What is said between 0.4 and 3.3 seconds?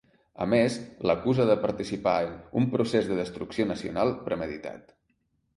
A més, l’acusa de participar en ‘un procés de